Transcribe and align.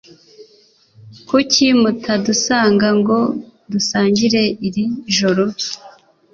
Kuki 1.27 1.65
mutadusanga 1.81 2.87
ngo 2.99 3.19
dusangire 3.71 4.41
iri 4.67 4.85
joro? 5.15 5.43